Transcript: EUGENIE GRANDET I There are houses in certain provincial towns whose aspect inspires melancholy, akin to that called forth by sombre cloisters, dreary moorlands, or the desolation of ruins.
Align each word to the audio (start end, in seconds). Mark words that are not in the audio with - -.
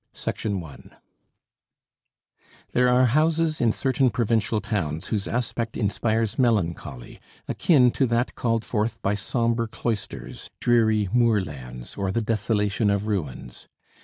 EUGENIE 0.15 0.59
GRANDET 0.59 0.91
I 0.93 0.99
There 2.71 2.89
are 2.89 3.05
houses 3.05 3.61
in 3.61 3.71
certain 3.71 4.09
provincial 4.09 4.59
towns 4.59 5.09
whose 5.09 5.27
aspect 5.27 5.77
inspires 5.77 6.39
melancholy, 6.39 7.19
akin 7.47 7.91
to 7.91 8.07
that 8.07 8.33
called 8.33 8.65
forth 8.65 8.99
by 9.03 9.13
sombre 9.13 9.67
cloisters, 9.67 10.49
dreary 10.59 11.07
moorlands, 11.13 11.97
or 11.97 12.11
the 12.11 12.23
desolation 12.23 12.89
of 12.89 13.05
ruins. 13.05 13.67